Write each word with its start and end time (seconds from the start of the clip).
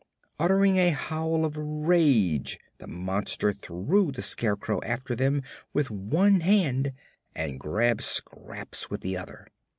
Uttering 0.39 0.77
a 0.79 0.89
howl 0.89 1.45
of 1.45 1.55
rage 1.57 2.57
the 2.79 2.87
monster 2.87 3.53
threw 3.53 4.11
the 4.11 4.23
Scarecrow 4.23 4.81
after 4.81 5.13
them 5.15 5.43
with 5.73 5.91
one 5.91 6.39
hand 6.39 6.93
and 7.35 7.59
grabbed 7.59 8.01
Scraps 8.01 8.89
with 8.89 9.01
the 9.01 9.15
other. 9.15 9.45